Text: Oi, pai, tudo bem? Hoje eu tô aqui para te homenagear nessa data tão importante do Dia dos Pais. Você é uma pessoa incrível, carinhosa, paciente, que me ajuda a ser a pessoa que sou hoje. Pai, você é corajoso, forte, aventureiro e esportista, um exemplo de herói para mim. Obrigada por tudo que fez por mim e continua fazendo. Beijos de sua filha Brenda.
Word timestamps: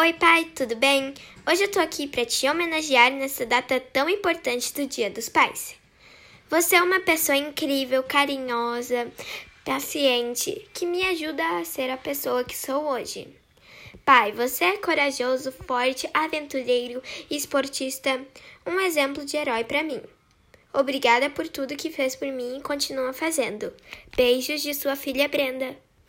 Oi, 0.00 0.14
pai, 0.14 0.46
tudo 0.56 0.76
bem? 0.76 1.12
Hoje 1.46 1.64
eu 1.64 1.70
tô 1.70 1.78
aqui 1.78 2.06
para 2.06 2.24
te 2.24 2.48
homenagear 2.48 3.12
nessa 3.12 3.44
data 3.44 3.78
tão 3.78 4.08
importante 4.08 4.72
do 4.72 4.86
Dia 4.86 5.10
dos 5.10 5.28
Pais. 5.28 5.76
Você 6.48 6.76
é 6.76 6.82
uma 6.82 7.00
pessoa 7.00 7.36
incrível, 7.36 8.02
carinhosa, 8.02 9.12
paciente, 9.62 10.66
que 10.72 10.86
me 10.86 11.04
ajuda 11.04 11.46
a 11.58 11.66
ser 11.66 11.90
a 11.90 11.98
pessoa 11.98 12.42
que 12.42 12.56
sou 12.56 12.84
hoje. 12.88 13.28
Pai, 14.02 14.32
você 14.32 14.64
é 14.64 14.76
corajoso, 14.78 15.52
forte, 15.52 16.08
aventureiro 16.14 17.02
e 17.28 17.36
esportista, 17.36 18.18
um 18.66 18.80
exemplo 18.80 19.22
de 19.22 19.36
herói 19.36 19.64
para 19.64 19.82
mim. 19.82 20.00
Obrigada 20.72 21.28
por 21.28 21.46
tudo 21.46 21.76
que 21.76 21.90
fez 21.90 22.16
por 22.16 22.28
mim 22.28 22.56
e 22.56 22.62
continua 22.62 23.12
fazendo. 23.12 23.70
Beijos 24.16 24.62
de 24.62 24.72
sua 24.72 24.96
filha 24.96 25.28
Brenda. 25.28 25.76